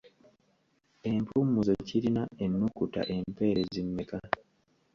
Empumuzo 1.11 1.71
kirina 1.87 2.23
ennukuta 2.43 3.01
empeerezi 3.15 3.79
mmeka? 3.87 4.17